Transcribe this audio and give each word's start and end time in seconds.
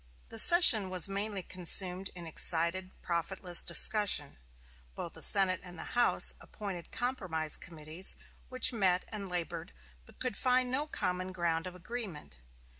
The 0.29 0.39
session 0.39 0.89
was 0.89 1.07
mainly 1.07 1.43
consumed 1.43 2.09
in 2.15 2.25
excited, 2.25 2.89
profitless 3.03 3.61
discussion. 3.61 4.39
Both 4.95 5.13
the 5.13 5.21
Senate 5.21 5.59
and 5.63 5.79
House 5.79 6.33
appointed 6.41 6.91
compromise 6.91 7.55
committees, 7.55 8.15
which 8.49 8.73
met 8.73 9.05
and 9.09 9.29
labored, 9.29 9.73
but 10.07 10.17
could 10.17 10.35
find 10.35 10.71
no 10.71 10.87
common 10.87 11.31
ground 11.31 11.67
of 11.67 11.75
agreement. 11.75 12.37